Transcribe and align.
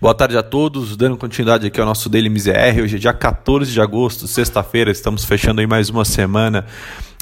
Boa 0.00 0.14
tarde 0.14 0.38
a 0.38 0.44
todos, 0.44 0.96
dando 0.96 1.16
continuidade 1.16 1.66
aqui 1.66 1.80
ao 1.80 1.84
nosso 1.84 2.08
Daily 2.08 2.28
MZR. 2.28 2.82
Hoje 2.84 2.94
é 2.94 2.98
dia 3.00 3.12
14 3.12 3.72
de 3.72 3.80
agosto, 3.80 4.28
sexta-feira, 4.28 4.92
estamos 4.92 5.24
fechando 5.24 5.60
aí 5.60 5.66
mais 5.66 5.90
uma 5.90 6.04
semana 6.04 6.64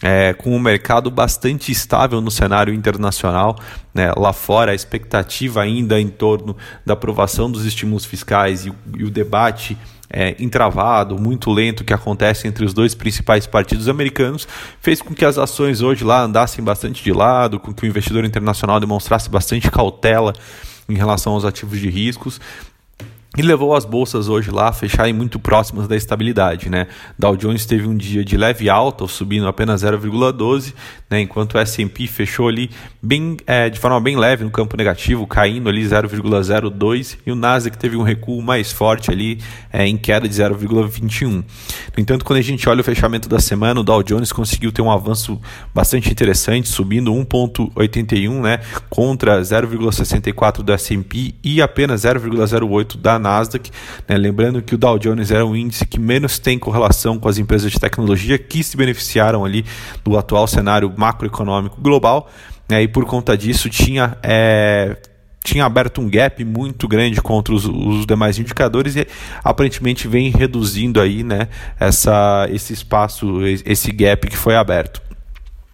é, 0.03 0.35
com 0.35 0.55
um 0.55 0.59
mercado 0.59 1.11
bastante 1.11 1.73
estável 1.73 2.21
no 2.21 2.31
cenário 2.31 2.75
internacional. 2.75 3.57
Né? 3.95 4.13
Lá 4.15 4.31
fora, 4.35 4.73
a 4.73 4.75
expectativa 4.75 5.63
ainda 5.63 5.99
em 5.99 6.09
torno 6.09 6.55
da 6.85 6.93
aprovação 6.93 7.51
dos 7.51 7.65
estímulos 7.65 8.05
fiscais 8.05 8.67
e, 8.67 8.73
e 8.99 9.05
o 9.05 9.11
debate 9.11 9.75
é, 10.11 10.37
entravado, 10.39 11.19
muito 11.19 11.51
lento 11.51 11.83
que 11.83 11.95
acontece 11.95 12.47
entre 12.47 12.63
os 12.63 12.75
dois 12.75 12.95
principais 12.95 13.47
partidos 13.47 13.89
americanos, 13.89 14.47
fez 14.83 15.01
com 15.01 15.15
que 15.15 15.25
as 15.25 15.39
ações 15.39 15.81
hoje 15.81 16.05
lá 16.05 16.21
andassem 16.21 16.63
bastante 16.63 17.03
de 17.03 17.13
lado, 17.15 17.59
com 17.59 17.73
que 17.73 17.85
o 17.85 17.87
investidor 17.87 18.27
internacional 18.27 18.79
demonstrasse 18.79 19.31
bastante 19.31 19.71
cautela 19.73 20.35
em 20.89 20.95
relação 20.95 21.33
aos 21.33 21.45
ativos 21.45 21.81
de 21.81 21.89
riscos 21.89 22.41
e 23.37 23.43
levou 23.43 23.75
as 23.75 23.85
bolsas 23.85 24.29
hoje 24.29 24.51
lá 24.51 24.69
a 24.69 24.73
fecharem 24.73 25.13
muito 25.13 25.39
próximas 25.39 25.87
da 25.87 25.97
estabilidade. 25.97 26.71
Né? 26.71 26.87
Dow 27.19 27.37
Jones 27.37 27.67
teve 27.67 27.87
um 27.87 27.97
dia 27.97 28.25
de 28.25 28.37
leve 28.37 28.71
alta, 28.71 29.07
subindo 29.07 29.47
apenas 29.47 29.83
0,12, 29.83 30.73
né? 31.11 31.21
enquanto 31.21 31.55
o 31.55 31.59
S&P 31.59 32.07
fechou 32.07 32.49
ali 32.49 32.71
bem, 33.03 33.37
é, 33.47 33.69
de 33.69 33.79
forma 33.79 34.01
bem 34.01 34.17
leve 34.17 34.45
no 34.45 34.51
campo 34.51 34.77
negativo, 34.77 35.27
caindo 35.27 35.69
ali 35.69 35.85
0,02, 35.85 37.19
e 37.27 37.31
o 37.31 37.35
Nasdaq 37.35 37.77
teve 37.77 37.97
um 37.97 38.03
recuo 38.03 38.41
mais 38.43 38.73
forte 38.73 39.11
ali 39.11 39.39
é, 39.73 39.87
em 39.87 39.97
queda 39.97 40.27
de 40.27 40.35
0,21. 40.35 41.27
No 41.29 41.45
entanto, 41.99 42.25
quando 42.25 42.39
a 42.39 42.43
gente 42.43 42.69
olha 42.69 42.81
o 42.81 42.85
fechamento 42.85 43.29
da 43.29 43.39
semana, 43.39 43.81
o 43.81 43.83
Dow 43.83 44.03
Jones 44.03 44.33
conseguiu 44.33 44.73
ter 44.73 44.83
um 44.83 44.91
avanço 44.91 45.41
bastante 45.75 46.11
interessante, 46.11 46.69
subindo 46.69 47.13
1,81 47.13 48.41
né? 48.41 48.61
contra 48.89 49.41
0,64 49.41 50.63
do 50.63 50.73
S&P 50.73 51.35
e 51.43 51.61
apenas 51.61 52.03
0,08 52.03 52.97
da 52.97 53.19
Nasdaq. 53.27 53.71
Né? 54.09 54.17
Lembrando 54.17 54.63
que 54.63 54.75
o 54.75 54.79
Dow 54.79 54.99
Jones 54.99 55.31
era 55.31 55.45
o 55.45 55.57
índice 55.57 55.87
que 55.87 55.99
menos 55.99 56.39
tem 56.39 56.59
correlação 56.59 57.19
com 57.19 57.29
as 57.29 57.39
empresas 57.39 57.73
de 57.73 57.81
tecnologia 57.81 58.39
que 58.39 58.63
se 58.63 58.77
beneficiaram 58.77 59.45
ali 59.45 59.65
do 60.05 60.17
atual 60.17 60.47
cenário 60.47 60.93
macroeconômico 60.97 61.81
global. 61.81 62.31
Né? 62.69 62.83
E 62.83 62.89
por 62.89 63.05
conta 63.05 63.37
disso 63.37 63.69
tinha. 63.69 64.17
É, 64.23 64.97
tinha 65.45 65.65
aberto 65.65 66.01
um 66.01 66.11
gap 66.11 66.45
muito 66.45 66.89
grande 66.89 67.23
contra 67.23 67.55
os, 67.55 67.65
os, 67.67 68.05
demais 68.05 68.37
indicadores 68.37 68.97
e 68.97 69.07
aparentemente 69.45 70.09
vem 70.09 70.29
reduzindo 70.29 71.01
aí, 71.01 71.23
né, 71.23 71.47
essa, 71.79 72.49
esse 72.51 72.73
espaço, 72.73 73.47
esse 73.65 73.93
gap 73.93 74.27
que 74.27 74.37
foi 74.37 74.57
aberto. 74.57 75.06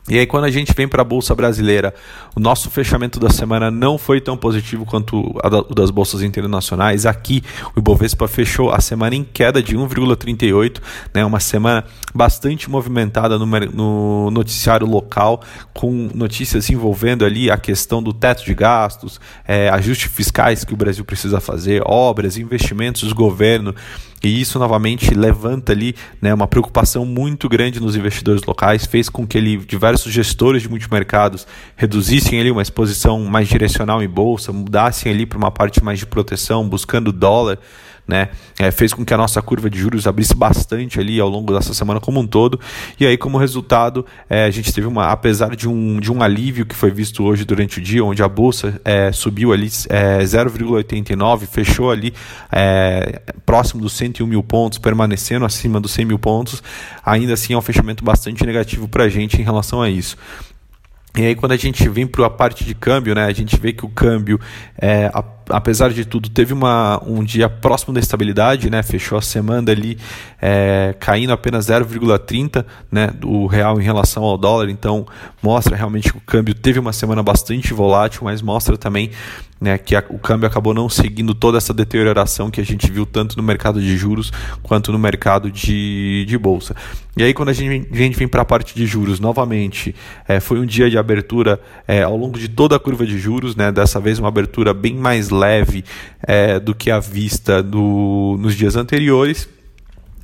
E 0.08 0.18
aí, 0.18 0.26
quando 0.26 0.44
a 0.44 0.50
gente 0.50 0.74
vem 0.74 0.88
para 0.88 1.02
a 1.02 1.04
Bolsa 1.04 1.32
Brasileira, 1.32 1.94
o 2.34 2.40
nosso 2.40 2.68
fechamento 2.70 3.20
da 3.20 3.30
semana 3.30 3.70
não 3.70 3.96
foi 3.96 4.20
tão 4.20 4.36
positivo 4.36 4.84
quanto 4.84 5.16
o 5.16 5.74
das 5.74 5.90
bolsas 5.90 6.22
internacionais. 6.22 7.06
Aqui, 7.06 7.42
o 7.76 7.78
Ibovespa 7.78 8.26
fechou 8.26 8.72
a 8.72 8.80
semana 8.80 9.14
em 9.14 9.22
queda 9.22 9.62
de 9.62 9.76
1,38, 9.76 10.80
né, 11.14 11.24
uma 11.24 11.38
semana 11.38 11.84
bastante 12.12 12.68
movimentada 12.68 13.38
no, 13.38 13.46
no 13.46 14.30
noticiário 14.32 14.88
local, 14.88 15.40
com 15.72 16.10
notícias 16.12 16.68
envolvendo 16.68 17.24
ali 17.24 17.48
a 17.48 17.56
questão 17.56 18.02
do 18.02 18.12
teto 18.12 18.44
de 18.44 18.54
gastos, 18.54 19.20
é, 19.46 19.68
ajustes 19.68 20.10
fiscais 20.10 20.64
que 20.64 20.74
o 20.74 20.76
Brasil 20.76 21.04
precisa 21.04 21.38
fazer, 21.38 21.80
obras, 21.86 22.36
investimentos 22.36 23.08
do 23.08 23.14
governo. 23.14 23.72
E 24.22 24.40
isso 24.40 24.56
novamente 24.58 25.12
levanta 25.14 25.72
ali 25.72 25.96
né, 26.20 26.32
uma 26.32 26.46
preocupação 26.46 27.04
muito 27.04 27.48
grande 27.48 27.80
nos 27.80 27.96
investidores 27.96 28.42
locais, 28.44 28.86
fez 28.86 29.08
com 29.08 29.26
que 29.26 29.36
ele, 29.36 29.56
diversos 29.56 29.91
gestores 30.00 30.62
de 30.62 30.68
multimercados 30.68 31.46
reduzissem 31.76 32.40
ali 32.40 32.50
uma 32.50 32.62
exposição 32.62 33.20
mais 33.24 33.48
direcional 33.48 34.02
em 34.02 34.08
bolsa, 34.08 34.52
mudassem 34.52 35.12
ali 35.12 35.26
para 35.26 35.38
uma 35.38 35.50
parte 35.50 35.82
mais 35.84 35.98
de 35.98 36.06
proteção, 36.06 36.68
buscando 36.68 37.12
dólar 37.12 37.58
né? 38.06 38.28
É, 38.58 38.70
fez 38.70 38.92
com 38.92 39.04
que 39.04 39.14
a 39.14 39.16
nossa 39.16 39.40
curva 39.40 39.70
de 39.70 39.78
juros 39.78 40.06
abrisse 40.06 40.34
bastante 40.34 40.98
ali 40.98 41.20
ao 41.20 41.28
longo 41.28 41.52
dessa 41.54 41.72
semana 41.72 42.00
como 42.00 42.20
um 42.20 42.26
todo. 42.26 42.58
E 42.98 43.06
aí, 43.06 43.16
como 43.16 43.38
resultado, 43.38 44.04
é, 44.28 44.44
a 44.44 44.50
gente 44.50 44.72
teve 44.72 44.86
uma, 44.86 45.10
apesar 45.10 45.54
de 45.54 45.68
um, 45.68 46.00
de 46.00 46.10
um 46.10 46.22
alívio 46.22 46.66
que 46.66 46.74
foi 46.74 46.90
visto 46.90 47.24
hoje 47.24 47.44
durante 47.44 47.78
o 47.78 47.82
dia, 47.82 48.04
onde 48.04 48.22
a 48.22 48.28
bolsa 48.28 48.80
é, 48.84 49.12
subiu 49.12 49.52
ali 49.52 49.68
é, 49.88 50.18
0,89, 50.18 51.46
fechou 51.46 51.90
ali 51.90 52.12
é, 52.50 53.22
próximo 53.46 53.80
dos 53.80 53.92
101 53.94 54.26
mil 54.26 54.42
pontos, 54.42 54.78
permanecendo 54.78 55.44
acima 55.44 55.80
dos 55.80 55.92
100 55.92 56.04
mil 56.04 56.18
pontos, 56.18 56.62
ainda 57.04 57.34
assim 57.34 57.54
é 57.54 57.56
um 57.56 57.62
fechamento 57.62 58.04
bastante 58.04 58.44
negativo 58.44 58.88
para 58.88 59.04
a 59.04 59.08
gente 59.08 59.40
em 59.40 59.44
relação 59.44 59.81
a 59.82 59.90
isso. 59.90 60.16
E 61.16 61.26
aí 61.26 61.34
quando 61.34 61.52
a 61.52 61.56
gente 61.56 61.86
vem 61.88 62.06
para 62.06 62.26
a 62.26 62.30
parte 62.30 62.64
de 62.64 62.74
câmbio, 62.74 63.14
né, 63.14 63.26
a 63.26 63.32
gente 63.32 63.58
vê 63.58 63.72
que 63.72 63.84
o 63.84 63.88
câmbio, 63.88 64.40
é, 64.78 65.10
a, 65.12 65.22
apesar 65.48 65.90
de 65.90 66.04
tudo, 66.04 66.28
teve 66.28 66.52
uma, 66.52 67.02
um 67.06 67.22
dia 67.22 67.48
próximo 67.48 67.92
da 67.92 68.00
estabilidade, 68.00 68.70
né, 68.70 68.82
fechou 68.82 69.18
a 69.18 69.22
semana 69.22 69.70
ali 69.70 69.98
é, 70.40 70.94
caindo 70.98 71.32
apenas 71.32 71.66
0,30 71.66 72.64
né, 72.90 73.08
do 73.08 73.46
real 73.46 73.80
em 73.80 73.84
relação 73.84 74.22
ao 74.22 74.36
dólar, 74.36 74.68
então 74.68 75.06
mostra 75.42 75.76
realmente 75.76 76.12
que 76.12 76.18
o 76.18 76.22
câmbio 76.22 76.54
teve 76.54 76.78
uma 76.78 76.92
semana 76.92 77.22
bastante 77.22 77.72
volátil, 77.72 78.22
mas 78.24 78.42
mostra 78.42 78.76
também 78.76 79.10
né, 79.62 79.78
que 79.78 79.94
a, 79.94 80.02
o 80.08 80.18
câmbio 80.18 80.48
acabou 80.48 80.74
não 80.74 80.88
seguindo 80.88 81.34
toda 81.36 81.56
essa 81.56 81.72
deterioração 81.72 82.50
que 82.50 82.60
a 82.60 82.64
gente 82.64 82.90
viu 82.90 83.06
tanto 83.06 83.36
no 83.36 83.44
mercado 83.44 83.80
de 83.80 83.96
juros 83.96 84.32
quanto 84.60 84.90
no 84.90 84.98
mercado 84.98 85.52
de, 85.52 86.24
de 86.26 86.36
bolsa. 86.36 86.74
E 87.16 87.22
aí, 87.22 87.32
quando 87.32 87.50
a 87.50 87.52
gente, 87.52 87.88
a 87.92 87.96
gente 87.96 88.18
vem 88.18 88.26
para 88.26 88.42
a 88.42 88.44
parte 88.44 88.74
de 88.74 88.86
juros, 88.86 89.20
novamente, 89.20 89.94
é, 90.26 90.40
foi 90.40 90.58
um 90.58 90.66
dia 90.66 90.90
de 90.90 90.98
abertura 90.98 91.60
é, 91.86 92.02
ao 92.02 92.16
longo 92.16 92.38
de 92.38 92.48
toda 92.48 92.74
a 92.74 92.78
curva 92.78 93.06
de 93.06 93.18
juros, 93.18 93.54
né, 93.54 93.70
dessa 93.70 94.00
vez 94.00 94.18
uma 94.18 94.28
abertura 94.28 94.74
bem 94.74 94.94
mais 94.94 95.30
é, 96.22 96.58
do 96.58 96.74
que 96.74 96.90
a 96.90 96.98
vista 96.98 97.62
do, 97.62 98.36
nos 98.40 98.54
dias 98.54 98.76
anteriores 98.76 99.48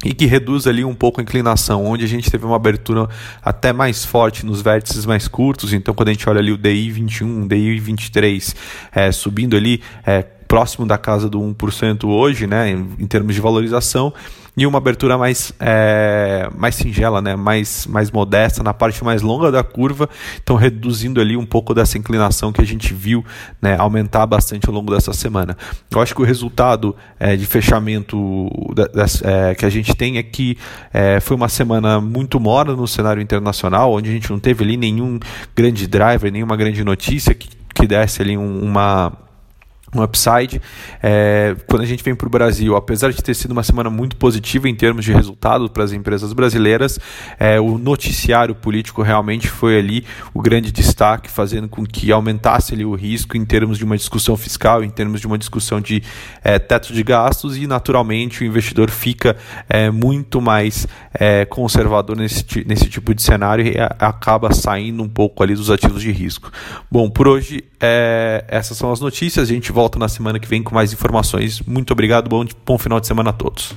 e 0.04 0.14
que 0.14 0.26
reduz 0.26 0.66
ali 0.66 0.84
um 0.84 0.94
pouco 0.94 1.20
a 1.20 1.22
inclinação, 1.22 1.84
onde 1.84 2.04
a 2.04 2.08
gente 2.08 2.30
teve 2.30 2.44
uma 2.44 2.56
abertura 2.56 3.08
até 3.42 3.72
mais 3.72 4.04
forte 4.04 4.46
nos 4.46 4.62
vértices 4.62 5.04
mais 5.04 5.26
curtos, 5.26 5.72
então 5.72 5.92
quando 5.92 6.08
a 6.08 6.12
gente 6.12 6.28
olha 6.28 6.38
ali 6.38 6.52
o 6.52 6.56
DI 6.56 6.90
21, 6.90 7.48
DI 7.48 7.78
23 7.80 8.56
é, 8.92 9.10
subindo 9.10 9.56
ali 9.56 9.82
é, 10.06 10.24
próximo 10.48 10.86
da 10.86 10.98
casa 10.98 11.28
do 11.28 11.38
1% 11.38 12.04
hoje, 12.08 12.46
né, 12.46 12.70
em, 12.70 12.88
em 12.98 13.06
termos 13.06 13.34
de 13.34 13.40
valorização, 13.40 14.12
e 14.58 14.66
uma 14.66 14.78
abertura 14.78 15.16
mais, 15.16 15.52
é, 15.60 16.50
mais 16.56 16.74
singela, 16.74 17.22
né? 17.22 17.36
mais, 17.36 17.86
mais 17.86 18.10
modesta 18.10 18.60
na 18.60 18.74
parte 18.74 19.04
mais 19.04 19.22
longa 19.22 19.52
da 19.52 19.62
curva, 19.62 20.10
então 20.42 20.56
reduzindo 20.56 21.20
ali 21.20 21.36
um 21.36 21.46
pouco 21.46 21.72
dessa 21.72 21.96
inclinação 21.96 22.52
que 22.52 22.60
a 22.60 22.64
gente 22.64 22.92
viu 22.92 23.24
né, 23.62 23.76
aumentar 23.78 24.26
bastante 24.26 24.66
ao 24.66 24.74
longo 24.74 24.92
dessa 24.92 25.12
semana. 25.12 25.56
Eu 25.88 26.00
acho 26.00 26.12
que 26.12 26.20
o 26.20 26.24
resultado 26.24 26.96
é, 27.20 27.36
de 27.36 27.46
fechamento 27.46 28.48
da, 28.74 28.86
das, 28.86 29.22
é, 29.22 29.54
que 29.54 29.64
a 29.64 29.70
gente 29.70 29.94
tem 29.94 30.18
é 30.18 30.24
que 30.24 30.58
foi 31.22 31.36
uma 31.36 31.48
semana 31.48 32.00
muito 32.00 32.40
morna 32.40 32.74
no 32.74 32.88
cenário 32.88 33.22
internacional, 33.22 33.92
onde 33.92 34.10
a 34.10 34.12
gente 34.12 34.28
não 34.28 34.40
teve 34.40 34.64
ali 34.64 34.76
nenhum 34.76 35.20
grande 35.54 35.86
driver, 35.86 36.32
nenhuma 36.32 36.56
grande 36.56 36.82
notícia 36.82 37.32
que, 37.32 37.48
que 37.72 37.86
desse 37.86 38.22
ali 38.22 38.36
um, 38.36 38.60
uma 38.60 39.27
um 39.94 40.02
upside. 40.02 40.60
É, 41.02 41.56
quando 41.66 41.82
a 41.82 41.86
gente 41.86 42.02
vem 42.02 42.14
para 42.14 42.26
o 42.26 42.30
Brasil, 42.30 42.76
apesar 42.76 43.12
de 43.12 43.22
ter 43.22 43.34
sido 43.34 43.52
uma 43.52 43.62
semana 43.62 43.90
muito 43.90 44.16
positiva 44.16 44.68
em 44.68 44.74
termos 44.74 45.04
de 45.04 45.12
resultado 45.12 45.68
para 45.70 45.84
as 45.84 45.92
empresas 45.92 46.32
brasileiras, 46.32 46.98
é, 47.38 47.60
o 47.60 47.78
noticiário 47.78 48.54
político 48.54 49.02
realmente 49.02 49.48
foi 49.48 49.78
ali 49.78 50.04
o 50.34 50.40
grande 50.40 50.70
destaque, 50.70 51.30
fazendo 51.30 51.68
com 51.68 51.84
que 51.84 52.12
aumentasse 52.12 52.74
ali 52.74 52.84
o 52.84 52.94
risco 52.94 53.36
em 53.36 53.44
termos 53.44 53.78
de 53.78 53.84
uma 53.84 53.96
discussão 53.96 54.36
fiscal, 54.36 54.84
em 54.84 54.90
termos 54.90 55.20
de 55.20 55.26
uma 55.26 55.38
discussão 55.38 55.80
de 55.80 56.02
é, 56.42 56.58
teto 56.58 56.92
de 56.92 57.02
gastos 57.02 57.56
e, 57.56 57.66
naturalmente, 57.66 58.42
o 58.42 58.46
investidor 58.46 58.90
fica 58.90 59.36
é, 59.68 59.90
muito 59.90 60.40
mais 60.40 60.86
é, 61.14 61.44
conservador 61.44 62.16
nesse, 62.16 62.44
nesse 62.66 62.88
tipo 62.88 63.14
de 63.14 63.22
cenário 63.22 63.66
e 63.66 63.74
acaba 63.98 64.52
saindo 64.52 65.02
um 65.02 65.08
pouco 65.08 65.42
ali 65.42 65.54
dos 65.54 65.70
ativos 65.70 66.02
de 66.02 66.10
risco. 66.12 66.50
Bom, 66.90 67.08
por 67.08 67.28
hoje 67.28 67.64
é, 67.80 68.44
essas 68.48 68.76
são 68.76 68.90
as 68.92 69.00
notícias. 69.00 69.48
A 69.48 69.52
gente 69.52 69.72
volta 69.78 69.96
na 69.96 70.08
semana 70.08 70.40
que 70.40 70.48
vem 70.48 70.60
com 70.60 70.74
mais 70.74 70.92
informações. 70.92 71.60
Muito 71.60 71.92
obrigado, 71.92 72.28
bom, 72.28 72.44
bom 72.66 72.76
final 72.76 72.98
de 72.98 73.06
semana 73.06 73.30
a 73.30 73.32
todos. 73.32 73.76